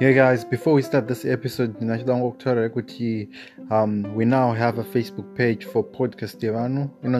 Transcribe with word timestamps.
Yeah, 0.00 0.12
guys, 0.12 0.46
before 0.46 0.72
we 0.72 0.80
start 0.80 1.06
this 1.06 1.26
episode, 1.26 1.78
um, 3.70 4.14
we 4.14 4.24
now 4.24 4.54
have 4.54 4.78
a 4.78 4.84
Facebook 4.84 5.36
page 5.36 5.66
for 5.66 5.84
Podcast 5.84 6.36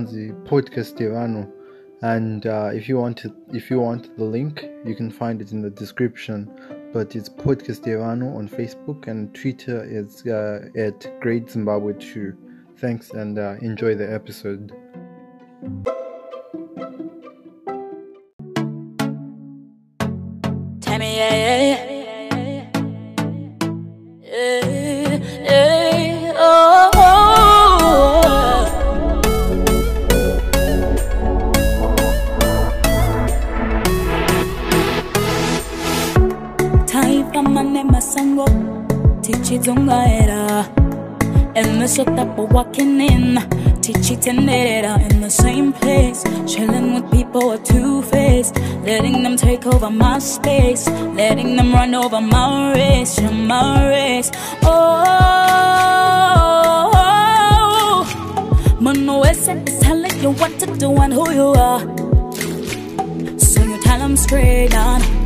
the 0.09 0.33
Podcast 0.49 0.97
Tirano. 0.97 1.53
And 2.01 2.47
uh, 2.47 2.71
if 2.73 2.89
you 2.89 2.97
want 2.97 3.27
if 3.53 3.71
you 3.71 3.81
want 3.81 4.17
the 4.17 4.25
link, 4.25 4.67
you 4.87 4.95
can 4.95 5.11
find 5.11 5.43
it 5.43 5.53
in 5.53 5.61
the 5.61 5.69
description. 5.69 6.51
But 6.95 7.15
it's 7.15 7.29
Podcast 7.29 7.85
Tirano 7.85 8.35
on 8.35 8.49
Facebook 8.49 9.09
and 9.09 9.35
Twitter 9.35 9.85
is 9.85 10.27
uh, 10.27 10.71
at 10.75 11.21
Great 11.21 11.51
Zimbabwe 11.51 11.93
2. 12.01 12.35
Thanks 12.79 13.11
and 13.11 13.39
uh, 13.39 13.57
enjoy 13.61 13.95
the 13.95 14.11
episode. 14.11 14.73
Walking 42.61 43.01
in 43.01 43.37
Tichitenera 43.81 44.99
in 45.11 45.21
the 45.21 45.31
same 45.31 45.73
place 45.73 46.23
Chilling 46.47 46.95
with 46.95 47.11
people 47.11 47.51
with 47.51 47.65
two-faced. 47.65 48.57
Letting 48.85 49.23
them 49.23 49.37
take 49.37 49.67
over 49.67 49.91
my 49.91 50.19
space. 50.19 50.89
Letting 50.89 51.57
them 51.57 51.73
run 51.73 51.95
over 51.95 52.21
my 52.21 52.73
race, 52.75 53.21
my 53.21 53.89
race. 53.89 54.31
Oh, 54.63 54.91
Mono 58.81 59.23
is 59.25 59.47
telling 59.81 60.21
you 60.21 60.33
what 60.33 60.59
to 60.59 60.67
do 60.77 60.97
and 60.97 61.13
who 61.13 61.31
you 61.33 61.53
are. 61.53 61.81
So 63.39 63.63
you 63.63 63.81
tell 63.83 63.99
them 64.01 64.17
straight 64.17 64.75
on 64.75 65.20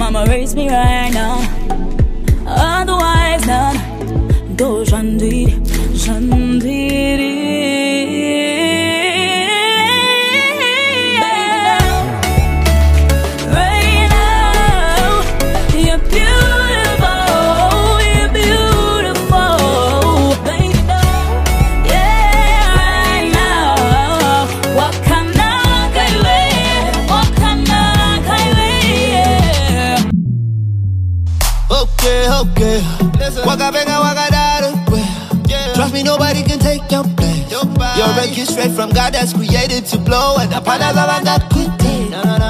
Mama 0.00 0.24
raised 0.28 0.56
me 0.56 0.70
right 0.70 1.10
now. 1.12 1.36
Otherwise 2.46 3.46
none 3.46 3.76
Jandiri 4.56 5.44
Jandiri 6.02 7.50
Trust 7.60 7.62
me, 7.62 8.09
straight 38.60 38.76
from 38.76 38.90
God 38.90 39.14
that's 39.14 39.32
created 39.32 39.86
to 39.86 39.98
blow, 39.98 40.36
and 40.36 40.52
the 40.52 40.60
partners 40.60 40.96
are 40.96 41.22
not 41.22 41.48
quit 41.50 41.70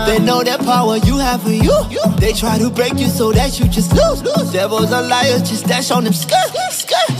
They 0.06 0.18
know 0.18 0.42
that 0.42 0.60
power 0.64 0.96
you 0.96 1.18
have 1.18 1.42
for 1.42 1.54
you. 1.54 1.76
They 2.18 2.32
try 2.32 2.58
to 2.58 2.70
break 2.70 2.98
you 2.98 3.06
so 3.06 3.32
that 3.32 3.60
you 3.60 3.68
just 3.68 3.92
lose. 3.94 4.22
Devils 4.52 4.92
are 4.92 5.02
liars, 5.02 5.48
just 5.48 5.66
dash 5.66 5.90
on 5.90 6.04
them 6.04 6.12
skirt, 6.12 6.50
skirt, 6.70 7.10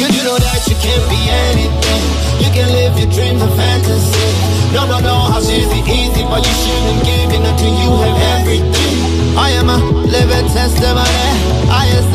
You, 0.00 0.08
you 0.08 0.22
know 0.24 0.38
that 0.40 0.60
you 0.64 0.76
can 0.80 1.00
be 1.12 1.20
anything. 1.52 2.02
You 2.40 2.50
can 2.56 2.68
live 2.72 2.96
your 2.96 3.10
dreams 3.12 3.42
and 3.42 3.52
fantasy. 3.60 4.24
No, 4.72 4.86
no, 4.88 4.98
no, 5.00 5.14
house 5.28 5.50
is 5.50 5.68
easy, 5.68 6.24
but 6.24 6.40
you 6.40 6.54
shouldn't 6.64 7.04
give 7.04 7.28
in 7.28 7.44
until 7.44 7.74
you 7.76 7.90
have 7.92 8.40
everything. 8.40 9.36
I 9.36 9.50
am 9.60 9.68
a 9.68 9.76
living 9.76 10.48
testimony. 10.48 11.28
I 11.68 11.92
used 11.92 12.14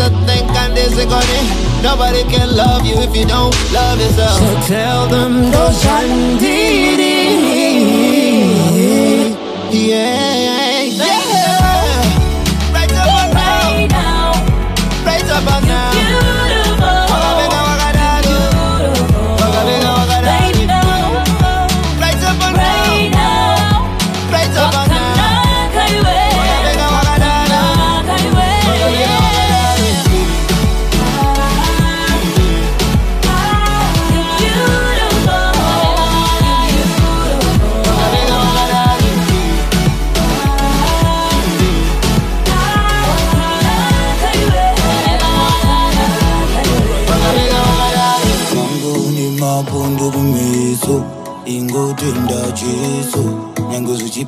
to 0.83 0.95
think 0.95 1.11
I'm 1.11 1.19
disagreeing. 1.19 1.83
Nobody 1.83 2.23
can 2.23 2.55
love 2.55 2.85
you 2.85 2.95
if 2.95 3.15
you 3.15 3.25
don't 3.25 3.55
love 3.71 3.99
yourself. 3.99 4.39
So 4.39 4.67
tell 4.67 5.07
them, 5.07 5.51
go 5.51 5.69
Shandiri. 5.71 7.48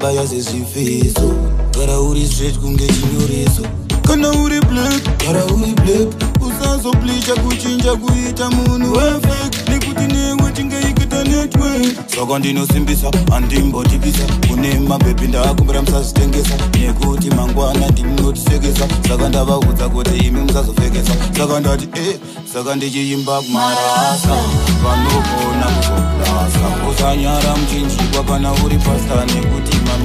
Nyange 0.09 0.25
zvichibaya 0.25 0.27
sezvifiso 0.27 1.33
gara 1.77 1.99
uri 1.99 2.25
straight 2.27 2.59
kunge 2.59 2.87
chinyoreso 2.87 3.61
kana 4.07 4.29
uri 4.31 4.59
black 4.59 5.03
gara 5.25 5.45
uri 5.45 5.73
black. 5.73 6.09
usazoblicha 6.41 7.35
kuchinja 7.35 7.95
kuita 7.95 8.49
munhu 8.49 8.93
wefek 8.93 9.69
nekuti 9.69 10.13
newe 10.13 10.51
tingeikita 10.51 11.23
network. 11.23 12.09
Saka 12.15 12.39
ndinosimbisa 12.39 13.11
handimbotipisa 13.31 14.23
kune 14.49 14.79
mabhebhi 14.79 15.27
ndaakumbira 15.27 15.81
musazvitengesa 15.81 16.55
nekuti 16.79 17.29
mangwana 17.29 17.87
ndinotisekesa. 17.87 18.87
Saka 19.07 19.29
ndavaudza 19.29 19.89
kuti 19.89 20.17
imi 20.17 20.41
musazopfekesa 20.41 21.13
saka 21.37 21.59
ndati 21.59 21.87
e 21.99 22.19
saka 22.53 22.75
ndichiimba 22.75 23.41
kumarasa. 23.41 24.35
Vanogona 24.83 25.65
kuzoplasa 25.65 26.89
usanyara 26.91 27.55
muchinjikwa 27.57 28.23
kana 28.23 28.51
uri 28.53 28.77
pasta 28.77 29.25
nekuti 29.25 29.60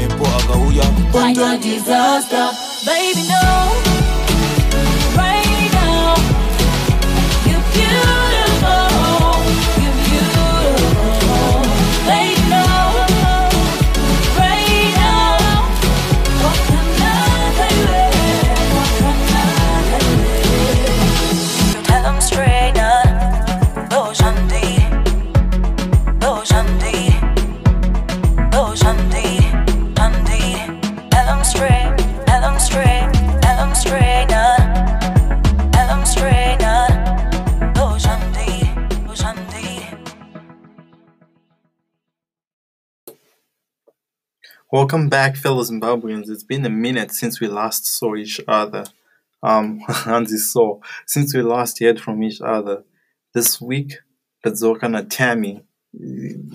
mamepo 0.08 0.26
akauya 0.26 0.84
Baby, 2.86 3.22
no. 3.28 3.85
Welcome 44.72 45.08
back, 45.08 45.36
fellow 45.36 45.62
Zimbabweans. 45.62 46.28
It's 46.28 46.42
been 46.42 46.66
a 46.66 46.68
minute 46.70 47.12
since 47.12 47.38
we 47.38 47.46
last 47.46 47.86
saw 47.86 48.16
each 48.16 48.40
other. 48.48 48.82
Um, 49.40 49.78
Hansi 49.88 50.38
saw 50.38 50.80
since 51.06 51.32
we 51.32 51.42
last 51.42 51.78
heard 51.78 52.00
from 52.00 52.20
each 52.24 52.40
other. 52.40 52.82
This 53.32 53.60
week, 53.60 53.92
Zoka 54.44 55.06
Tammy. 55.08 55.62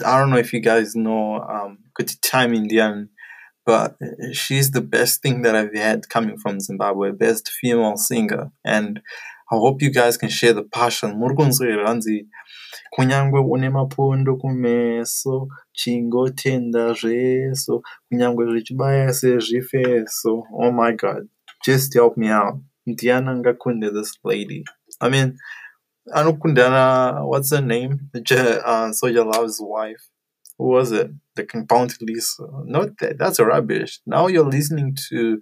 I 0.05 0.19
don't 0.19 0.29
know 0.29 0.35
if 0.35 0.51
you 0.51 0.59
guys 0.59 0.93
know 0.93 1.39
um, 1.39 1.77
Tammy 2.21 2.57
Indian, 2.57 3.11
but 3.65 3.95
she's 4.33 4.71
the 4.71 4.81
best 4.81 5.21
thing 5.21 5.43
that 5.43 5.55
I've 5.55 5.73
had 5.73 6.09
coming 6.09 6.37
from 6.37 6.59
Zimbabwe, 6.59 7.11
best 7.11 7.49
female 7.49 7.95
singer. 7.95 8.51
And 8.65 9.01
I 9.49 9.55
hope 9.55 9.81
you 9.81 9.89
guys 9.89 10.17
can 10.17 10.29
share 10.29 10.51
the 10.51 10.63
passion. 10.63 11.15
Murikunzwera 11.15 11.87
hanzi 11.87 12.27
kunyangwe 12.93 13.39
une 13.39 13.69
mapundu 13.69 14.37
kumeso 14.37 15.47
chingotenda 15.77 16.93
zveso 16.93 17.81
kunyangwe 18.07 18.45
zvichibaya 18.49 19.13
sezvifeso. 19.13 20.33
Oh 20.53 20.71
my 20.71 20.91
god 20.91 21.27
just 21.65 21.93
help 21.93 22.17
me 22.17 22.29
out. 22.33 22.55
Ndiana 22.85 23.35
ngakunde 23.35 23.89
this 23.91 24.19
lady? 24.23 24.63
I 24.99 25.09
mean 25.09 25.37
anokundana 26.13 27.23
what's 27.25 27.51
her 27.51 27.61
name? 27.61 27.99
Uh, 28.13 28.91
soldier 28.91 29.23
love's 29.23 29.59
wife 29.61 30.03
was 30.57 30.91
it? 30.91 31.07
Mm-hmm. 31.07 31.15
The 31.35 31.43
compound 31.45 31.93
Lisa. 32.01 32.43
Not 32.65 32.97
that. 32.99 33.17
That's 33.17 33.39
rubbish. 33.39 33.99
Now 34.05 34.27
you're 34.27 34.49
listening 34.49 34.97
to 35.09 35.41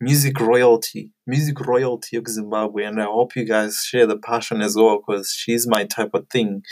music 0.00 0.38
royalty, 0.40 1.10
music 1.26 1.60
royalty 1.60 2.16
of 2.16 2.28
Zimbabwe, 2.28 2.84
and 2.84 3.02
I 3.02 3.06
hope 3.06 3.34
you 3.34 3.44
guys 3.44 3.84
share 3.84 4.06
the 4.06 4.16
passion 4.16 4.60
as 4.60 4.76
well 4.76 5.02
because 5.04 5.30
she's 5.30 5.66
my 5.66 5.84
type 5.84 6.10
of 6.14 6.28
thing. 6.30 6.62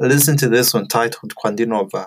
Listen 0.00 0.36
to 0.38 0.48
this 0.48 0.74
one 0.74 0.88
titled 0.88 1.34
Kwandinova. 1.36 2.06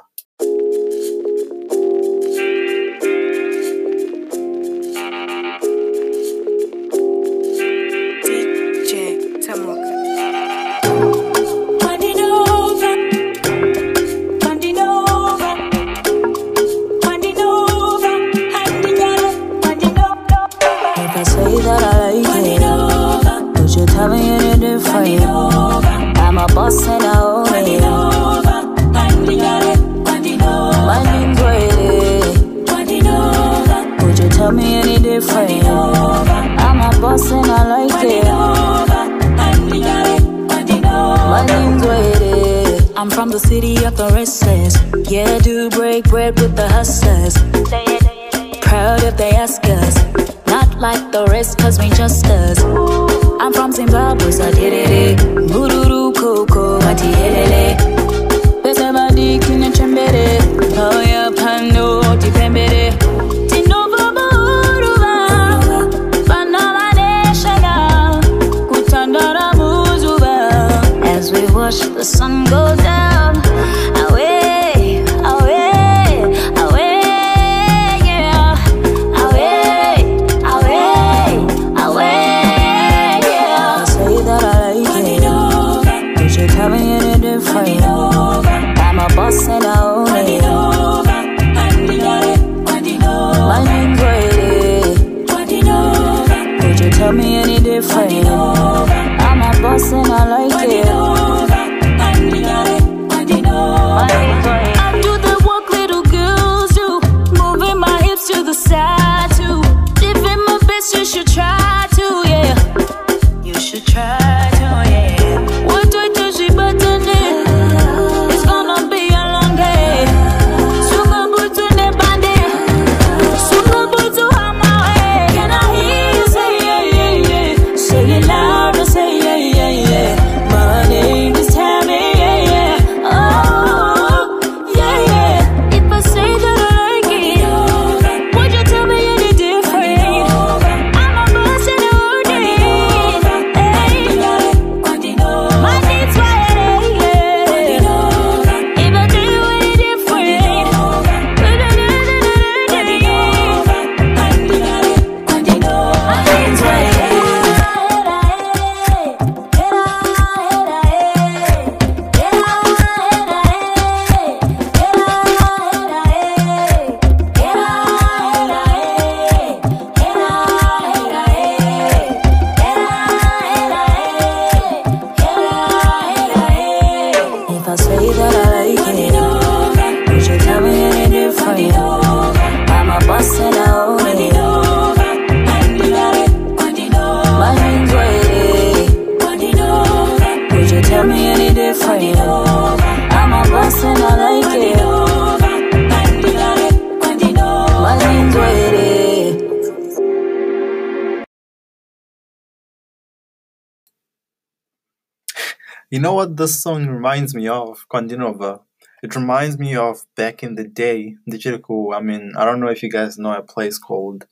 You 205.93 205.99
know 205.99 206.15
what 206.15 206.37
this 206.37 206.59
song 206.59 206.87
reminds 206.87 207.35
me 207.35 207.47
of, 207.47 207.85
Kwandinova? 207.87 208.61
It 209.03 209.15
reminds 209.15 209.59
me 209.59 209.75
of 209.75 210.01
back 210.17 210.41
in 210.41 210.55
the 210.55 210.63
day, 210.63 211.17
Jericho. 211.29 211.93
I 211.93 212.01
mean, 212.01 212.31
I 212.35 212.45
don't 212.45 212.59
know 212.59 212.69
if 212.69 212.81
you 212.81 212.89
guys 212.89 213.19
know 213.19 213.31
a 213.31 213.43
place 213.43 213.77
called 213.77 214.25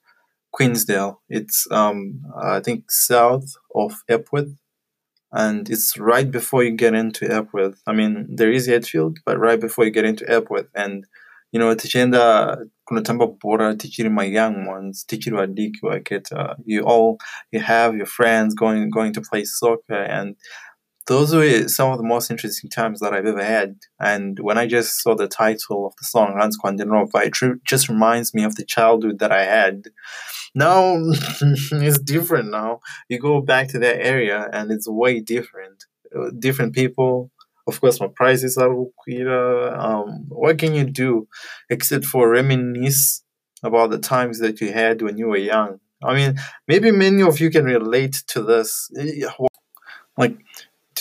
Queensdale. 0.56 1.18
It's 1.30 1.68
um 1.70 2.24
I 2.36 2.62
think 2.62 2.92
south 2.92 3.54
of 3.76 3.94
Epworth, 4.10 4.56
and 5.32 5.70
it's 5.70 6.00
right 6.00 6.32
before 6.32 6.64
you 6.64 6.72
get 6.72 6.96
into 6.96 7.32
Epworth. 7.32 7.80
I 7.86 7.94
mean, 7.94 8.26
there 8.36 8.52
is 8.52 8.66
Hatfield, 8.66 9.20
but 9.24 9.38
right 9.38 9.62
before 9.62 9.86
you 9.86 9.92
get 9.92 10.06
into 10.06 10.28
Epworth, 10.28 10.70
and 10.74 11.06
you 11.52 11.60
know 11.60 11.76
tichienda 11.76 12.58
kunotamba 12.90 13.38
bhora 13.38 13.76
tichiri 13.76 14.10
my 14.12 14.24
young 14.24 14.66
ones 14.66 15.06
tichiri 15.06 15.36
vadiki 15.38 15.82
vaketa 15.84 16.56
you 16.66 16.82
all 16.82 17.20
you 17.52 17.60
have 17.60 17.96
your 17.96 18.06
friends 18.06 18.56
going 18.56 18.90
going 18.90 19.14
to 19.14 19.22
play 19.22 19.44
soccer 19.44 20.02
and 20.02 20.36
those 21.12 21.36
were 21.36 21.68
some 21.68 21.92
of 21.92 21.98
the 21.98 22.06
most 22.06 22.32
interesting 22.32 22.70
times 22.70 23.02
that 23.02 23.12
I've 23.12 23.26
ever 23.26 23.44
had. 23.44 23.76
And 24.00 24.40
when 24.40 24.58
I 24.58 24.66
just 24.66 25.02
saw 25.02 25.14
the 25.14 25.28
title 25.28 25.86
of 25.86 25.94
the 25.98 26.06
song, 26.06 26.38
Hans 26.40 26.58
Kwandinova, 26.58 27.26
it 27.26 27.62
just 27.66 27.90
reminds 27.90 28.34
me 28.34 28.46
of 28.46 28.56
the 28.56 28.64
childhood 28.64 29.20
that 29.20 29.30
I 29.30 29.44
had. 29.44 29.88
Now 30.56 30.96
it's 31.42 32.00
different 32.00 32.50
now. 32.52 32.80
You 33.10 33.20
go 33.20 33.42
back 33.42 33.68
to 33.70 33.80
that 33.80 33.98
area 34.02 34.50
and 34.54 34.72
it's 34.72 34.88
way 34.88 35.20
different. 35.20 35.84
Uh, 36.16 36.30
different 36.40 36.74
people. 36.74 37.30
Of 37.68 37.82
course, 37.82 38.00
my 38.00 38.08
prices 38.08 38.58
are 38.58 38.74
queer. 38.98 39.76
Um, 39.76 40.28
what 40.30 40.60
can 40.60 40.74
you 40.74 40.86
do 40.86 41.28
except 41.70 42.06
for 42.06 42.30
reminisce 42.30 43.22
about 43.64 43.90
the 43.90 44.00
times 44.00 44.40
that 44.40 44.62
you 44.62 44.72
had 44.72 45.02
when 45.02 45.18
you 45.18 45.28
were 45.28 45.38
young? 45.38 45.82
I 46.02 46.16
mean, 46.16 46.40
maybe 46.70 46.92
many 46.92 47.22
of 47.22 47.42
you 47.42 47.50
can 47.52 47.66
relate 47.66 48.24
to 48.28 48.44
this 48.44 48.90
Like, 50.18 50.38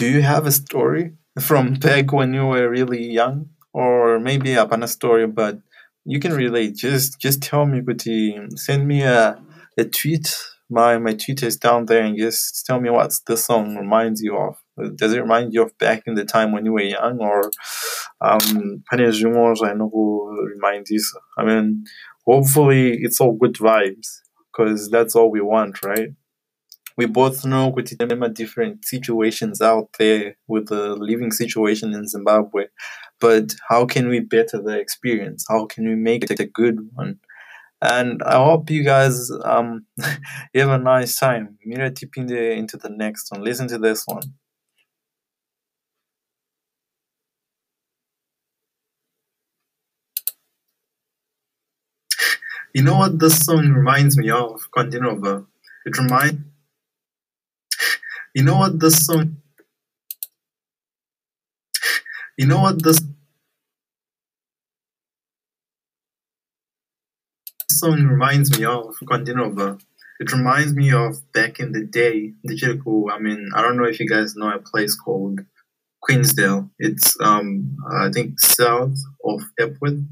do 0.01 0.09
you 0.09 0.23
have 0.23 0.47
a 0.47 0.51
story 0.51 1.13
from 1.39 1.75
back 1.75 2.11
when 2.11 2.33
you 2.33 2.47
were 2.47 2.71
really 2.71 3.05
young? 3.05 3.51
Or 3.75 4.19
maybe 4.19 4.55
a 4.55 4.65
a 4.83 4.89
story, 4.89 5.27
but 5.27 5.59
you 6.07 6.19
can 6.19 6.33
relate. 6.33 6.75
Just 6.75 7.21
just 7.21 7.43
tell 7.43 7.67
me, 7.67 7.83
Kuti. 7.83 8.59
Send 8.59 8.89
me 8.89 9.03
a, 9.03 9.39
a 9.79 9.85
tweet. 9.85 10.27
My 10.71 10.97
my 10.99 11.13
tweet 11.13 11.43
is 11.43 11.57
down 11.59 11.85
there 11.85 12.03
and 12.03 12.17
just 12.17 12.65
tell 12.67 12.81
me 12.81 12.89
what 12.89 13.13
the 13.27 13.37
song 13.37 13.77
reminds 13.77 14.23
you 14.23 14.37
of. 14.39 14.57
Does 14.97 15.13
it 15.13 15.21
remind 15.21 15.53
you 15.53 15.63
of 15.65 15.77
back 15.77 16.05
in 16.07 16.15
the 16.15 16.25
time 16.25 16.51
when 16.53 16.65
you 16.65 16.73
were 16.73 16.91
young 16.99 17.19
or 17.21 17.51
um 18.23 18.83
I 18.91 18.97
know 19.75 19.91
remind 20.55 20.87
you? 20.89 21.01
I 21.37 21.45
mean 21.45 21.85
hopefully 22.27 22.97
it's 23.05 23.21
all 23.21 23.37
good 23.37 23.55
vibes 23.55 24.09
because 24.51 24.91
that's 24.91 25.15
all 25.15 25.31
we 25.31 25.43
want, 25.43 25.83
right? 25.83 26.11
We 27.01 27.07
both 27.07 27.47
know 27.47 27.75
there 27.99 28.23
are 28.23 28.29
different 28.29 28.85
situations 28.85 29.63
out 29.63 29.89
there 29.99 30.37
with 30.49 30.69
the 30.69 30.95
living 30.97 31.33
situation 31.33 31.95
in 31.95 32.07
Zimbabwe, 32.07 32.67
but 33.19 33.55
how 33.71 33.87
can 33.87 34.07
we 34.11 34.21
better 34.21 34.61
the 34.61 34.79
experience? 34.79 35.47
How 35.49 35.65
can 35.65 35.89
we 35.89 35.95
make 35.95 36.31
it 36.31 36.39
a 36.41 36.45
good 36.45 36.77
one? 36.93 37.19
And 37.81 38.23
I 38.23 38.35
hope 38.35 38.69
you 38.69 38.85
guys 38.85 39.31
um 39.47 39.87
have 40.55 40.69
a 40.69 40.77
nice 40.77 41.17
time. 41.17 41.57
Mira 41.65 41.91
tipping 41.91 42.29
into 42.29 42.77
the 42.77 42.91
next 42.91 43.33
one. 43.33 43.45
Listen 43.45 43.67
to 43.69 43.79
this 43.79 44.03
one. 44.07 44.35
You 52.75 52.83
know 52.83 52.99
what 52.99 53.19
this 53.19 53.43
song 53.47 53.71
reminds 53.71 54.19
me 54.19 54.29
of, 54.29 54.69
Continova? 54.77 55.47
It 55.87 55.97
reminds 55.97 56.43
you 58.35 58.45
know 58.45 58.57
what 58.57 58.79
this 58.79 59.07
song 59.07 59.37
you 62.37 62.47
know 62.47 62.61
what 62.61 62.83
this 62.83 62.99
song 67.71 68.03
reminds 68.05 68.59
me 68.59 68.65
of, 68.65 68.95
Continova? 69.05 69.81
It 70.21 70.33
reminds 70.33 70.75
me 70.75 70.93
of 70.93 71.17
back 71.33 71.61
in 71.61 71.73
the 71.73 71.85
day, 71.85 72.35
the 72.45 72.55
Jericho. 72.55 73.11
I 73.11 73.19
mean, 73.19 73.49
I 73.55 73.63
don't 73.63 73.77
know 73.79 73.85
if 73.85 74.01
you 74.01 74.09
guys 74.09 74.37
know 74.37 74.51
a 74.51 74.59
place 74.59 74.95
called 74.95 75.41
Queensdale. 76.05 76.71
It's 76.79 77.15
um 77.21 77.77
I 77.91 78.11
think 78.11 78.41
south 78.41 78.99
of 79.25 79.43
Epworth 79.59 80.03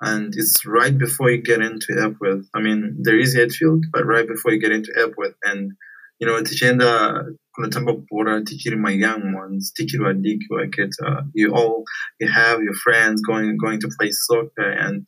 and 0.00 0.34
it's 0.36 0.64
right 0.66 0.96
before 0.96 1.30
you 1.30 1.42
get 1.42 1.60
into 1.60 1.96
Epworth. 2.00 2.46
I 2.54 2.60
mean, 2.60 2.98
there 3.00 3.18
is 3.18 3.34
Hatfield, 3.34 3.86
but 3.92 4.06
right 4.06 4.26
before 4.26 4.52
you 4.52 4.60
get 4.60 4.72
into 4.72 4.92
Epworth, 4.96 5.34
and 5.44 5.72
you 6.18 6.26
know, 6.26 6.42
tichienda 6.42 7.24
kunotamba 7.56 8.04
bhora 8.10 8.42
tichiri 8.44 8.78
my 8.78 8.90
young 8.90 9.34
ones, 9.34 9.72
tichiri 9.78 10.00
vadiki 10.00 10.46
vaketa, 10.50 11.28
you 11.34 11.54
all 11.54 11.84
you 12.20 12.28
have 12.28 12.60
your 12.62 12.74
friends 12.74 13.22
going 13.22 13.56
going 13.56 13.80
to 13.80 13.88
play 13.98 14.10
soccer, 14.10 14.70
and 14.70 15.06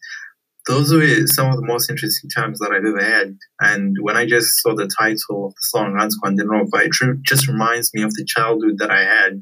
those 0.67 0.93
were 0.93 1.27
some 1.27 1.51
of 1.51 1.57
the 1.57 1.67
most 1.67 1.91
interesting 1.91 2.31
times 2.31 2.59
that 2.59 2.71
I've 2.71 2.85
ever 2.85 3.03
had. 3.03 3.37
And 3.61 3.97
when 4.03 4.17
I 4.17 4.27
just 4.27 4.61
saw 4.61 4.75
the 4.75 4.91
title 5.01 5.47
of 5.47 5.53
the 5.53 5.63
song, 5.63 5.97
Hans 5.99 6.19
Kwandinova, 6.21 6.85
it 6.85 6.93
just 7.23 7.49
reminds 7.49 7.93
me 7.95 8.03
of 8.03 8.15
the 8.15 8.25
childhood 8.25 8.77
that 8.79 8.91
I 8.91 9.03
had 9.03 9.41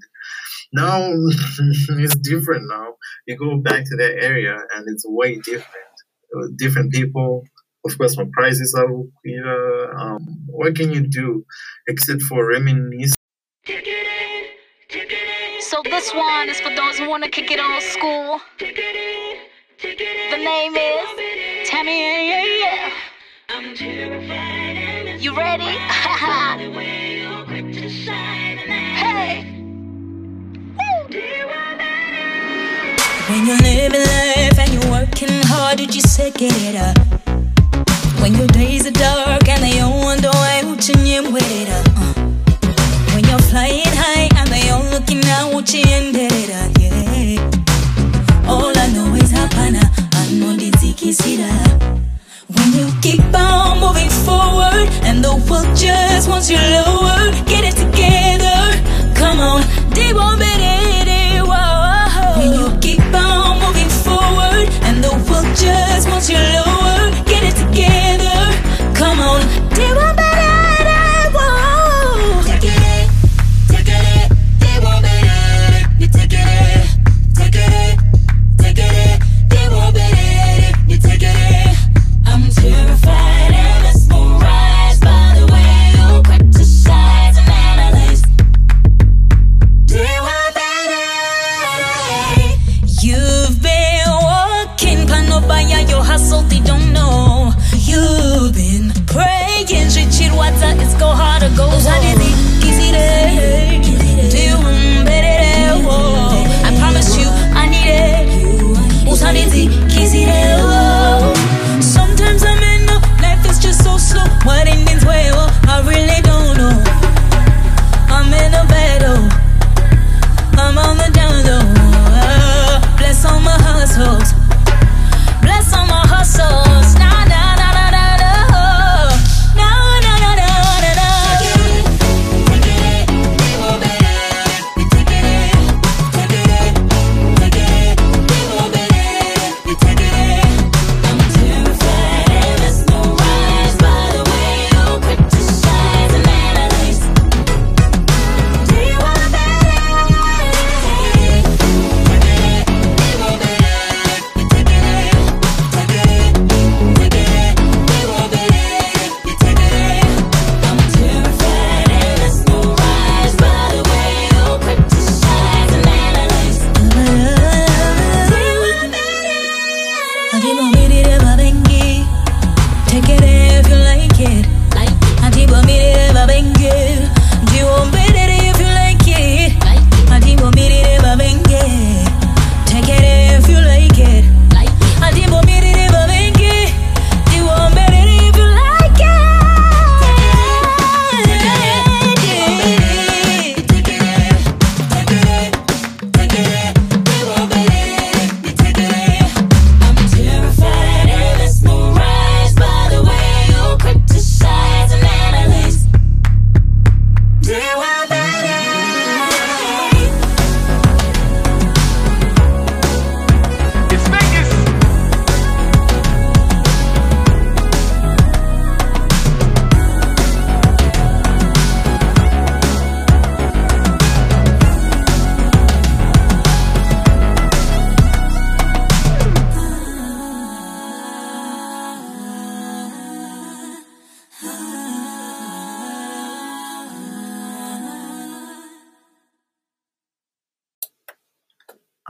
now 0.72 1.12
it's 1.90 2.16
different 2.16 2.68
now. 2.68 2.94
You 3.26 3.36
go 3.36 3.56
back 3.58 3.84
to 3.84 3.96
that 3.96 4.18
area 4.20 4.56
and 4.74 4.86
it's 4.88 5.04
way 5.06 5.36
different. 5.36 5.74
Different 6.56 6.92
people. 6.92 7.44
Of 7.88 7.96
course, 7.96 8.18
my 8.18 8.24
prices 8.34 8.74
are 8.74 8.86
queer. 9.22 9.96
Um, 9.96 10.20
what 10.46 10.74
can 10.76 10.92
you 10.92 11.00
do 11.00 11.46
except 11.88 12.20
for 12.22 12.46
reminisce? 12.46 13.14
So 15.60 15.80
this 15.84 16.12
one 16.12 16.50
is 16.50 16.60
for 16.60 16.68
those 16.74 16.98
who 16.98 17.08
want 17.08 17.24
to 17.24 17.30
kick 17.30 17.50
it 17.50 17.58
old 17.58 17.82
school. 17.82 18.40
The 18.58 20.36
name 20.36 20.76
is 20.76 21.08
Tammy. 21.70 22.28
Yeah, 22.28 22.44
yeah. 22.44 22.92
You 25.18 25.34
ready? 25.34 25.64
hey. 29.00 29.44
When 33.28 33.46
you're 33.46 33.56
living 33.56 34.00
life 34.00 34.58
and 34.58 34.72
you're 34.74 34.90
working 34.90 35.42
hard, 35.44 35.78
did 35.78 35.94
you 35.94 36.02
say 36.02 36.30
get 36.32 36.52
it 36.52 36.76
up? 36.76 37.27
When 38.28 38.36
your 38.36 38.48
days 38.48 38.86
are 38.86 38.90
dark 38.90 39.48
and 39.48 39.62
they 39.64 39.80
all 39.80 40.02
wonder 40.02 40.28
why 40.28 40.60
you 40.60 40.76
with 41.32 41.50
it 41.50 41.70
uh. 41.70 42.12
When 43.14 43.24
you're 43.24 43.38
flying 43.48 43.80
high 43.86 44.28
and 44.36 44.50
they 44.50 44.68
all 44.68 44.84
looking 44.90 45.24
out, 45.28 45.50
ended 45.82 46.50
up, 46.50 46.70
yeah. 46.78 47.40
All 48.46 48.76
I 48.76 48.86
know 48.92 49.14
is 49.14 49.32
hapana, 49.32 49.80
I 50.12 50.30
know 50.34 50.52
the 50.52 50.70
zikisida. 50.72 51.48
When 52.48 52.72
you 52.74 52.92
keep 53.00 53.24
on 53.34 53.80
moving 53.80 54.10
forward 54.10 54.90
and 55.08 55.24
the 55.24 55.37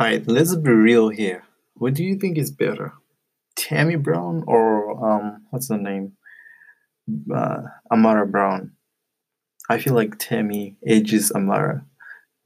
Alright, 0.09 0.27
let's 0.27 0.57
be 0.57 0.71
real 0.71 1.11
here. 1.11 1.45
What 1.75 1.93
do 1.93 2.03
you 2.03 2.17
think 2.17 2.39
is 2.39 2.51
better? 2.51 2.95
Tammy 3.57 3.97
Brown 3.97 4.43
or 4.47 5.07
um 5.07 5.45
what's 5.51 5.69
the 5.69 5.77
name? 5.77 6.13
Uh, 7.31 7.65
Amara 7.93 8.27
Brown. 8.27 8.73
I 9.69 9.77
feel 9.77 9.93
like 9.93 10.19
Tammy 10.19 10.79
ages 10.87 11.31
Amara. 11.31 11.85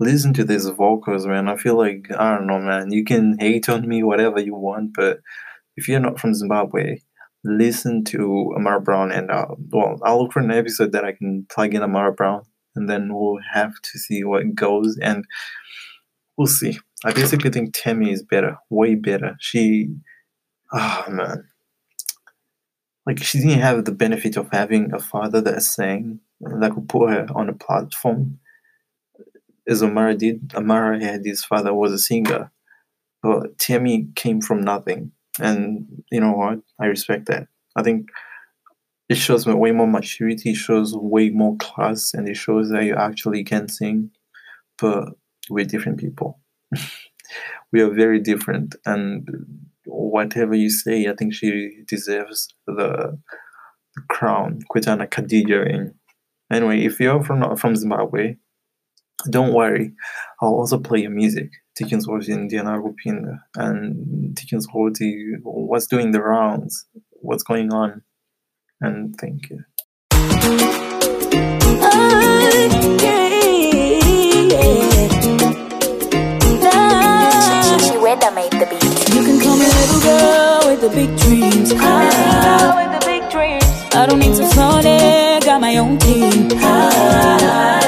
Listen 0.01 0.35
to 0.35 0.43
these 0.43 0.67
vocals, 0.67 1.25
man. 1.25 1.47
I 1.47 1.57
feel 1.57 1.77
like 1.79 2.09
I 2.19 2.35
don't 2.35 2.49
know, 2.49 2.59
man. 2.59 2.91
You 2.91 3.05
can 3.05 3.39
hate 3.39 3.69
on 3.69 3.87
me, 3.87 4.03
whatever 4.03 4.41
you 4.41 4.57
want, 4.57 4.95
but 4.95 5.21
if 5.77 5.87
you're 5.87 6.01
not 6.01 6.19
from 6.19 6.35
Zimbabwe, 6.35 6.99
listen 7.45 8.03
to 8.07 8.55
Amara 8.57 8.81
Brown 8.81 9.13
and 9.13 9.31
uh, 9.31 9.55
well, 9.71 10.01
I'll 10.03 10.21
look 10.21 10.33
for 10.33 10.41
an 10.41 10.51
episode 10.51 10.91
that 10.91 11.05
I 11.05 11.13
can 11.13 11.47
plug 11.49 11.75
in 11.75 11.85
Amara 11.85 12.13
Brown, 12.13 12.43
and 12.75 12.91
then 12.91 13.15
we'll 13.15 13.39
have 13.53 13.75
to 13.81 13.99
see 14.01 14.25
what 14.25 14.53
goes, 14.53 14.99
and 15.01 15.25
we'll 16.37 16.49
see. 16.49 16.81
I 17.05 17.13
basically 17.13 17.51
think 17.51 17.75
Tammy 17.75 18.13
is 18.13 18.23
better, 18.23 18.59
way 18.71 18.95
better. 18.95 19.37
She, 19.41 19.95
ah 20.73 21.05
oh, 21.07 21.11
man, 21.11 21.49
like 23.07 23.23
she 23.23 23.39
didn't 23.39 23.61
have 23.61 23.85
the 23.85 23.93
benefit 23.93 24.37
of 24.37 24.49
having 24.53 24.93
a 24.93 25.01
father 25.01 25.41
that 25.41 25.63
sang 25.63 26.21
that 26.41 26.73
could 26.73 26.89
put 26.89 27.11
her 27.11 27.27
on 27.35 27.49
a 27.49 27.55
platform. 27.55 28.39
As 29.67 29.83
Amara 29.83 30.15
did, 30.15 30.53
Amara 30.55 31.03
had 31.03 31.25
his 31.25 31.45
father 31.45 31.75
was 31.75 31.93
a 31.93 31.99
singer, 31.99 32.51
but 33.23 33.59
Tammy 33.59 34.09
came 34.15 34.41
from 34.41 34.63
nothing, 34.63 35.13
and 35.41 36.05
you 36.11 36.21
know 36.21 36.33
what? 36.33 36.61
I 36.81 36.87
respect 36.87 37.27
that. 37.27 37.49
I 37.77 37.83
think 37.83 38.11
it 39.09 39.17
shows 39.17 39.47
way 39.47 39.73
more 39.73 39.87
maturity, 39.87 40.55
shows 40.55 40.95
way 40.97 41.31
more 41.31 41.57
class, 41.57 42.15
and 42.15 42.29
it 42.29 42.37
shows 42.37 42.71
that 42.71 42.85
you 42.85 42.95
actually 42.95 43.45
can 43.45 43.69
sing. 43.69 44.11
But 44.79 45.11
we're 45.51 45.65
different 45.65 45.99
people. 45.99 46.42
We 47.73 47.81
are 47.81 47.91
very 47.91 48.21
different, 48.21 48.75
and 48.85 49.29
whatever 49.87 50.55
you 50.55 50.71
say, 50.71 51.07
I 51.07 51.15
think 51.15 51.35
she 51.35 51.83
deserves 51.87 52.49
the, 52.67 53.19
the 53.95 54.03
crown. 54.09 54.61
Kwetana 54.71 55.09
Khadija. 55.09 55.93
Anyway, 56.51 56.85
if 56.85 57.01
you're 57.01 57.23
from 57.23 57.57
from 57.57 57.77
Zimbabwe, 57.77 58.37
don't 59.31 59.55
worry. 59.55 59.93
I'll 60.41 60.55
also 60.55 60.79
play 60.79 61.01
your 61.01 61.11
music. 61.11 61.51
Dickens 61.75 62.07
was 62.07 62.29
in 62.29 62.49
Diana 62.49 62.79
and 63.57 64.35
Dickens 64.35 64.67
what's 64.73 65.87
doing 65.87 66.11
the 66.11 66.21
rounds, 66.21 66.87
what's 67.13 67.43
going 67.43 67.73
on. 67.73 68.03
And 68.81 69.15
thank. 69.17 69.49
You 69.49 69.61
the 80.83 80.89
big 80.89 81.17
dreams. 81.17 81.73
Ah, 81.77 82.99
the 82.99 83.07
big 83.07 83.31
dreams. 83.31 83.65
I 83.95 84.05
don't 84.05 84.19
need 84.19 84.35
to 84.35 84.47
float 84.47 84.85
it, 84.85 85.45
got 85.45 85.61
my 85.61 85.77
own 85.77 85.97
team. 85.99 86.49
Ah, 86.55 87.79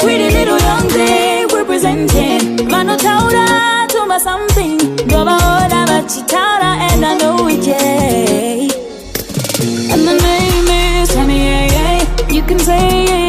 pretty 0.00 0.28
little 0.38 0.58
young 0.58 0.88
thing 0.88 1.46
representing. 1.54 2.66
Mano 2.68 2.96
taura 2.96 3.86
to 3.92 4.06
my 4.06 4.18
something. 4.18 4.78
Baba 5.06 5.36
oda 5.54 5.80
bachitara 5.90 6.70
and 6.90 7.04
I 7.06 7.14
know 7.20 7.46
it, 7.46 7.64
yeah. 7.64 8.66
And 9.92 10.02
the 10.08 10.16
name 10.28 10.68
is 11.02 11.10
Tammy, 11.10 11.38
yeah, 11.46 11.66
yeah. 11.76 12.34
You 12.34 12.42
can 12.42 12.58
say 12.58 13.04
it, 13.04 13.19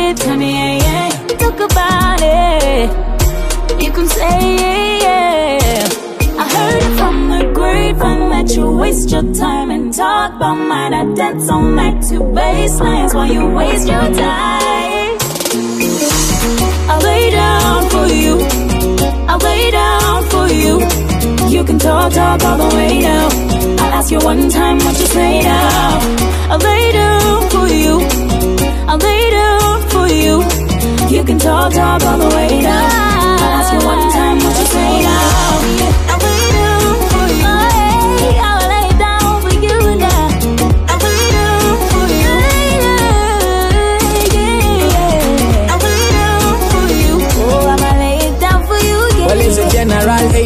I 11.31 11.33
on 11.33 11.75
night 11.77 12.01
to 12.09 12.15
baselines 12.35 13.13
while 13.15 13.31
you 13.31 13.45
waste 13.55 13.87
your 13.87 14.01
time. 14.01 15.17
I 16.91 16.99
lay 17.07 17.31
down 17.31 17.89
for 17.89 18.05
you. 18.07 18.33
I 19.31 19.37
lay 19.37 19.71
down 19.71 20.23
for 20.29 20.47
you. 20.49 20.73
You 21.47 21.63
can 21.63 21.79
talk, 21.79 22.11
talk 22.11 22.43
all 22.43 22.57
the 22.57 22.75
way 22.75 23.01
down. 23.01 23.31
I'll 23.79 23.93
ask 23.93 24.11
you 24.11 24.19
one 24.19 24.49
time 24.49 24.77
what 24.79 24.99
you 24.99 25.05
say 25.05 25.41
now. 25.41 25.99
I 26.51 26.57
lay 26.57 26.91
down 26.91 27.49
for 27.49 27.67
you. 27.79 27.93
I 28.91 28.95
lay 28.97 29.29
down 29.39 29.89
for 29.89 30.07
you. 30.09 31.15
You 31.15 31.23
can 31.23 31.39
talk, 31.39 31.71
talk 31.71 32.03
all 32.03 32.17
the 32.17 32.35
way 32.35 32.61
down. 32.61 32.91
I'll 32.91 33.55
ask 33.59 33.71
you 33.71 33.87
one 33.87 34.11
time 34.11 34.37
what 34.43 34.59
you 34.59 34.65
say 34.65 35.03
now. 35.03 36.10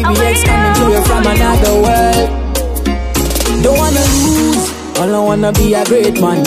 General 0.02 0.14
ABX 0.16 0.44
coming 0.44 0.74
to 0.74 0.84
you 0.92 1.02
from 1.04 1.26
another 1.26 1.74
world. 1.82 2.28
Don't 3.62 3.78
wanna 3.78 4.04
lose, 4.24 4.98
all 4.98 5.14
I 5.14 5.18
wanna 5.18 5.52
be 5.52 5.74
a 5.74 5.84
great 5.84 6.20
man, 6.20 6.44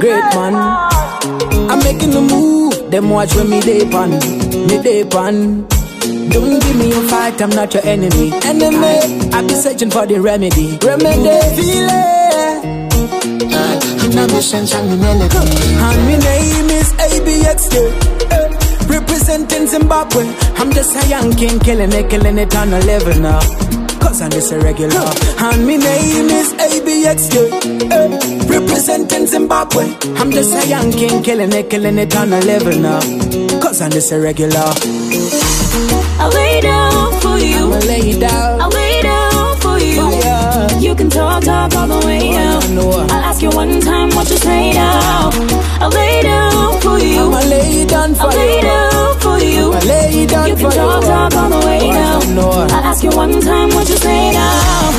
great 0.00 0.26
man. 0.34 0.54
I'm 1.70 1.78
making 1.80 2.10
the 2.10 2.20
move, 2.20 2.90
them 2.90 3.10
watch 3.10 3.34
when 3.34 3.50
me 3.50 3.60
day 3.60 3.88
pan, 3.88 4.10
me 4.66 4.82
day 4.82 5.04
pan. 5.04 5.66
Don't 6.30 6.60
give 6.62 6.76
me 6.76 6.92
a 6.92 7.02
fight, 7.08 7.40
I'm 7.40 7.50
not 7.50 7.72
your 7.74 7.84
enemy. 7.84 8.32
Enemy, 8.44 9.32
I 9.32 9.42
be 9.46 9.54
searching 9.54 9.90
for 9.90 10.06
the 10.06 10.20
remedy. 10.20 10.78
Remedy, 10.82 11.38
feel 11.56 11.88
it. 11.88 12.82
I'm 14.02 14.10
not 14.10 14.30
mission, 14.32 14.66
and 14.66 14.90
me 14.90 14.96
melody. 14.96 15.36
And 15.36 16.00
my 16.06 16.18
name 16.18 16.70
is 16.70 16.92
ABX, 16.94 17.72
yeah. 17.74 18.11
Eh, 19.22 19.24
Representing 19.24 19.66
Zimbabwe. 19.68 20.24
I'm 20.56 20.72
just 20.72 20.96
a 20.96 21.08
young 21.08 21.32
king, 21.34 21.58
killing 21.60 21.92
it, 21.92 22.10
killing 22.10 22.38
it 22.38 22.54
on 22.56 22.72
a 22.72 22.80
level 22.80 23.18
now. 23.20 23.38
Cause 24.00 24.20
I'm 24.20 24.30
just 24.30 24.50
a 24.52 24.58
regular. 24.58 24.98
And 25.38 25.64
my 25.66 25.76
name 25.76 26.28
is 26.30 26.52
ABX, 26.54 27.30
yeah. 27.32 27.96
Eh, 27.96 28.48
Representing 28.48 29.26
Zimbabwe. 29.26 29.94
I'm 30.16 30.30
just 30.32 30.52
a 30.54 30.68
young 30.68 30.90
king, 30.92 31.22
killing 31.22 31.52
it, 31.52 31.70
killing 31.70 31.98
it 31.98 32.14
on 32.16 32.32
a 32.32 32.40
level 32.40 32.76
now. 32.78 33.00
Cause 33.60 33.80
I'm 33.80 33.90
just 33.92 34.10
a 34.12 34.18
regular. 34.20 34.58
I 36.18 36.28
lay 36.34 36.60
down 36.60 37.20
for 37.20 37.38
you. 37.38 37.56
I'ma 37.72 37.78
lay 37.86 38.00
it 38.10 38.22
I 38.24 38.28
down. 38.28 38.70
lay 38.70 39.02
down 39.02 39.56
for 39.60 39.78
you. 39.78 40.20
Fire. 40.20 40.80
You 40.80 40.94
can 40.96 41.08
talk, 41.08 41.44
talk 41.44 41.72
all 41.76 41.86
the 41.86 42.06
way 42.06 42.18
Oh, 42.18 42.32
yeah, 42.32 42.60
down. 42.60 42.78
I. 42.78 43.14
I'll 43.14 43.24
ask 43.30 43.40
you 43.40 43.50
down. 52.54 52.70
I'll 52.70 52.84
ask 52.84 53.02
you 53.04 53.10
one 53.10 53.40
time 53.40 53.68
what 53.70 53.88
you 53.88 53.96
say 53.96 54.32
now. 54.32 54.90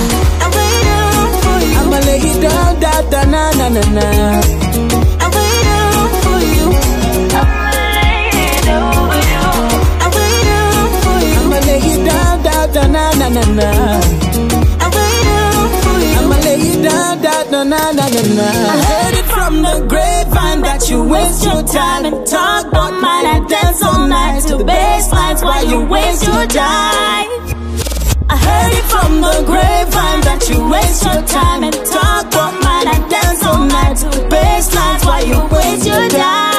I 0.44 0.48
lay 0.58 0.76
down 0.90 1.28
for 1.44 1.58
you. 1.70 1.80
I'ma 1.82 2.00
lay 2.08 2.20
it 2.30 2.38
down, 2.42 2.80
da 2.80 2.94
da 3.12 3.22
na 3.34 3.44
na 3.60 3.68
na 3.76 3.84
na. 3.98 4.08
I 5.24 5.28
lay 5.36 5.56
down 5.70 6.08
for 6.24 6.40
you. 6.54 6.66
I'ma 7.40 7.70
lay 7.78 8.30
it 8.46 8.68
over 8.78 9.20
you. 9.32 9.46
I 10.04 10.08
lay 10.18 10.36
down 10.50 10.86
for 11.04 11.18
you. 11.30 11.40
I'ma 11.44 11.60
lay 11.68 11.82
it 11.92 12.02
down, 12.08 12.36
da 12.46 12.58
da 12.76 12.84
na 12.96 13.04
na 13.20 13.28
na 13.36 13.44
na. 13.60 13.70
I 14.84 14.88
lay 14.98 15.16
down 15.30 15.66
for 15.84 15.98
you. 16.12 16.20
I'ma 16.24 16.38
lay 16.46 16.60
it 16.70 16.78
down, 16.88 17.22
da 17.26 17.36
da 17.52 17.62
na 17.64 17.82
na 17.98 18.06
na 18.16 18.22
na. 18.38 18.48
I 18.74 18.78
heard 18.90 19.16
it 19.22 19.28
from 19.36 19.54
the 19.62 19.76
grapevine 19.92 20.62
that 20.68 20.90
you 20.90 21.04
waste 21.04 21.44
your 21.46 21.62
time 21.64 22.06
and 22.06 22.18
talk 22.28 22.68
about 22.68 22.94
mine. 23.02 23.26
I 23.36 23.38
dance 23.48 23.82
all 23.84 24.08
night 24.08 24.42
to 24.50 24.56
baselines 24.58 25.42
while 25.44 25.66
you 25.72 25.80
waste 25.86 26.24
your 26.26 26.46
time. 26.48 27.23
Heard 28.64 28.84
from 28.92 29.20
the 29.20 29.44
grapevine 29.46 30.22
that 30.22 30.48
you 30.50 30.58
waste 30.70 31.04
your 31.04 31.22
time 31.28 31.66
and 31.66 31.76
talk 31.76 32.28
about 32.28 32.54
mine. 32.64 32.88
I 32.88 32.98
dance 33.10 33.44
all 33.46 33.60
night 33.60 33.98
to 33.98 34.08
baselines 34.32 35.06
while 35.06 35.26
you 35.28 35.40
waste 35.54 35.86
your 35.86 36.08
time. 36.08 36.53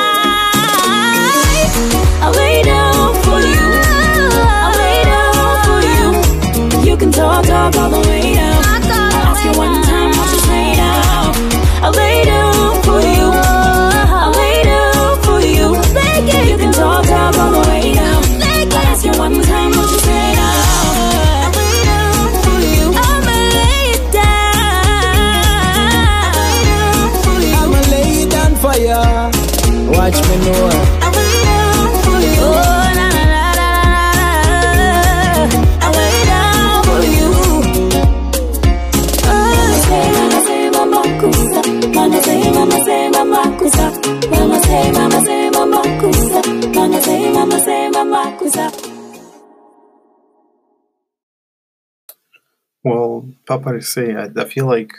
Well, 52.84 53.28
Papa 53.46 53.80
say, 53.82 54.14
I, 54.14 54.28
I 54.36 54.44
feel 54.44 54.66
like 54.66 54.92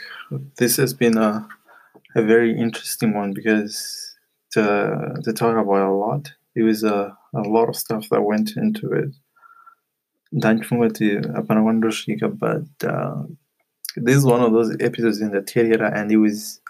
this 0.56 0.76
has 0.76 0.94
been 0.94 1.16
a 1.18 1.48
a 2.16 2.22
very 2.22 2.56
interesting 2.58 3.14
one 3.14 3.32
because 3.32 4.14
to 4.52 5.16
to 5.24 5.32
talk 5.32 5.56
about 5.56 5.88
a 5.88 5.92
lot. 5.92 6.32
It 6.54 6.62
was 6.62 6.84
a, 6.84 7.16
a 7.34 7.40
lot 7.40 7.68
of 7.68 7.76
stuff 7.76 8.08
that 8.10 8.22
went 8.22 8.56
into 8.56 8.92
it. 8.92 9.10
But 10.32 10.42
uh, 12.88 13.22
this 13.96 14.16
is 14.16 14.24
one 14.24 14.40
of 14.42 14.52
those 14.52 14.74
episodes 14.80 15.20
in 15.20 15.30
the 15.32 15.40
Terriera 15.42 15.92
and 15.94 16.10
it 16.10 16.16
was 16.16 16.60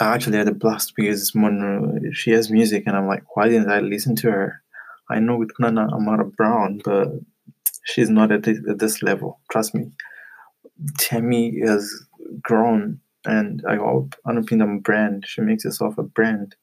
I 0.00 0.14
actually 0.14 0.38
had 0.38 0.48
a 0.48 0.54
blast 0.54 0.94
because 0.96 1.34
Monroe, 1.34 1.98
she 2.12 2.30
has 2.30 2.50
music 2.50 2.84
and 2.86 2.96
I'm 2.96 3.06
like, 3.06 3.24
why 3.36 3.48
didn't 3.48 3.70
I 3.70 3.80
listen 3.80 4.16
to 4.16 4.30
her? 4.30 4.62
I 5.10 5.18
know 5.20 5.36
with 5.36 5.52
Kunana 5.54 5.92
Amara 5.92 6.24
Brown, 6.24 6.80
but 6.84 7.08
she's 7.84 8.08
not 8.08 8.32
at 8.32 8.44
this 8.44 9.02
level. 9.02 9.40
Trust 9.50 9.74
me. 9.74 9.90
Tammy 10.98 11.60
has 11.60 11.90
grown 12.42 13.00
and 13.24 13.62
I 13.68 13.76
hope 13.76 14.14
Anupinam 14.26 14.82
brand, 14.82 15.24
she 15.26 15.40
makes 15.40 15.64
herself 15.64 15.98
a 15.98 16.02
brand. 16.02 16.56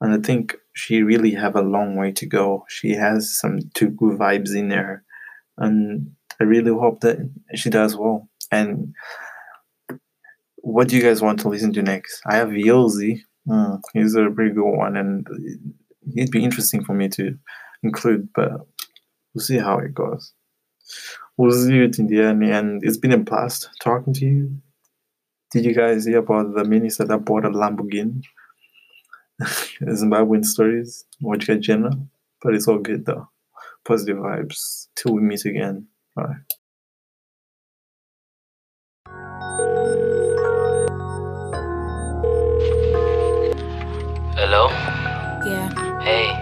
And 0.00 0.12
I 0.12 0.18
think 0.18 0.56
she 0.74 1.02
really 1.02 1.32
have 1.32 1.56
a 1.56 1.62
long 1.62 1.96
way 1.96 2.12
to 2.12 2.26
go. 2.26 2.66
She 2.68 2.90
has 2.90 3.32
some 3.32 3.60
Tuku 3.74 4.18
vibes 4.18 4.54
in 4.54 4.68
there. 4.68 5.04
And 5.56 6.12
I 6.38 6.44
really 6.44 6.70
hope 6.70 7.00
that 7.00 7.18
she 7.54 7.70
does 7.70 7.96
well. 7.96 8.28
And 8.52 8.94
what 10.56 10.88
do 10.88 10.96
you 10.96 11.02
guys 11.02 11.22
want 11.22 11.40
to 11.40 11.48
listen 11.48 11.72
to 11.74 11.82
next? 11.82 12.20
I 12.26 12.36
have 12.36 12.48
Yilzy. 12.48 13.20
Mm, 13.48 13.80
he's 13.94 14.14
a 14.16 14.28
pretty 14.28 14.52
good 14.52 14.64
one, 14.64 14.96
and 14.96 15.26
it'd 16.16 16.32
be 16.32 16.42
interesting 16.42 16.84
for 16.84 16.94
me 16.94 17.08
to 17.10 17.38
include, 17.84 18.28
but 18.34 18.50
we'll 19.32 19.44
see 19.44 19.58
how 19.58 19.78
it 19.78 19.94
goes. 19.94 20.32
We'll 21.38 21.52
see 21.52 21.80
it 21.80 21.98
in 21.98 22.06
the 22.06 22.22
end, 22.22 22.42
and 22.44 22.82
it's 22.82 22.96
been 22.96 23.12
a 23.12 23.18
blast 23.18 23.68
talking 23.82 24.14
to 24.14 24.24
you. 24.24 24.58
Did 25.52 25.66
you 25.66 25.74
guys 25.74 26.06
hear 26.06 26.18
about 26.18 26.54
the 26.54 26.64
minister 26.64 27.04
that 27.04 27.24
bought 27.24 27.44
a 27.44 27.50
Lamborghini? 27.50 28.22
Zimbabwean 29.82 30.44
stories, 30.44 31.04
watch 31.20 31.46
Jenna, 31.60 31.90
but 32.42 32.54
it's 32.54 32.66
all 32.66 32.78
good 32.78 33.04
though. 33.04 33.28
Positive 33.84 34.16
vibes. 34.16 34.88
Till 34.96 35.12
we 35.12 35.20
meet 35.20 35.44
again. 35.44 35.86
Bye. 36.14 36.36
Hello? 44.34 44.68
Yeah. 45.46 46.00
Hey. 46.02 46.32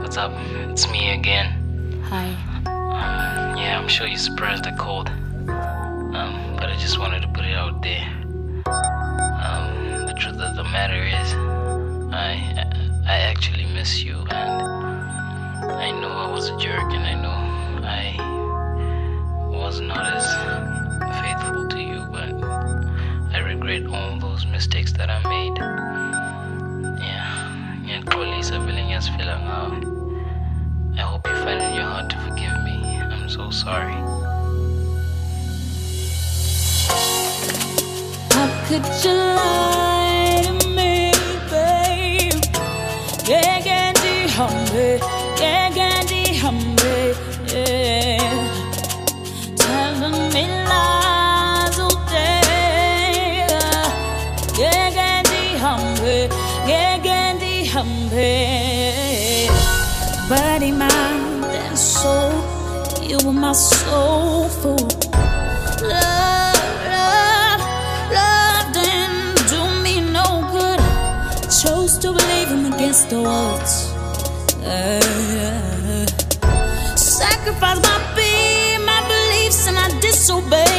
What's 0.00 0.16
up? 0.16 0.32
It's 0.70 0.90
me 0.90 1.10
again. 1.12 2.02
Hi. 2.08 2.51
I'm 3.78 3.88
sure 3.88 4.06
you're 4.06 4.18
surprised 4.18 4.66
I 4.66 4.76
called. 4.76 5.08
Um, 5.08 6.56
but 6.56 6.68
I 6.70 6.76
just 6.78 6.98
wanted 6.98 7.22
to 7.22 7.28
put 7.28 7.44
it 7.44 7.54
out 7.54 7.82
there. 7.82 8.06
Um, 8.66 10.06
the 10.06 10.14
truth 10.18 10.38
of 10.40 10.56
the 10.56 10.64
matter 10.64 11.02
is, 11.02 11.34
I 12.12 12.36
I 13.08 13.16
actually 13.30 13.66
miss 13.66 14.04
you, 14.04 14.16
and 14.30 14.62
I 15.86 15.90
know 15.90 16.10
I 16.10 16.30
was 16.30 16.48
a 16.50 16.56
jerk, 16.58 16.92
and 16.92 17.04
I 17.04 17.14
know 17.14 17.38
I 17.82 18.16
was 19.50 19.80
not 19.80 20.04
as 20.16 20.26
faithful 21.20 21.68
to 21.68 21.80
you, 21.80 22.06
but 22.12 22.32
I 23.34 23.38
regret 23.40 23.86
all 23.86 24.18
those 24.18 24.46
mistakes 24.46 24.92
that 24.92 25.10
I 25.10 25.18
made. 25.28 25.56
Yeah, 27.88 28.00
Kolisa 28.04 28.64
Villiers 28.64 29.08
Filangao. 29.08 29.72
I 30.98 31.00
hope 31.02 31.26
you 31.26 31.34
find 31.36 31.60
in 31.62 31.74
your 31.74 31.84
heart 31.84 32.10
to 32.10 32.16
forgive 32.20 32.56
me. 32.64 32.71
So 33.32 33.48
sorry. 33.50 33.94
How 38.34 38.48
could 38.68 38.84
you 39.02 39.14
lie 39.38 40.42
to 40.44 40.68
me, 40.76 41.12
babe? 41.48 42.44
Yeah, 43.26 43.94
humble. 44.36 44.98
Yeah, 45.40 45.72
humble. 46.44 47.14
Yeah. 47.48 48.20
Telling 49.56 50.28
me 50.34 50.44
lies 50.68 51.78
all 51.78 51.96
day. 52.12 53.46
Yeah, 54.60 55.56
humble. 55.56 56.28
Yeah, 56.68 57.00
humble. 57.72 58.72
Soul. 60.72 60.91
Were 63.24 63.32
my 63.32 63.52
soul 63.52 64.48
food. 64.48 64.92
Love, 65.80 66.56
love, 66.96 67.62
love 68.18 68.72
didn't 68.72 69.36
do 69.48 69.62
me 69.84 70.00
no 70.00 70.26
good. 70.50 70.80
Chose 71.62 71.98
to 71.98 72.08
believe 72.12 72.48
him 72.48 72.72
against 72.72 73.10
the 73.10 73.24
odds. 73.24 73.92
Uh, 74.64 76.06
sacrifice 76.96 77.80
my 77.80 77.98
being, 78.16 78.84
my 78.84 79.00
beliefs, 79.06 79.68
and 79.68 79.78
I 79.78 79.88
disobeyed 80.00 80.71